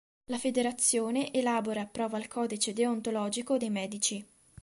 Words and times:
La 0.31 0.39
Federazione 0.39 1.31
elabora 1.31 1.81
e 1.81 1.83
approva 1.83 2.17
il 2.17 2.27
codice 2.27 2.73
deontologico 2.73 3.57
dei 3.57 3.69
medici. 3.69 4.25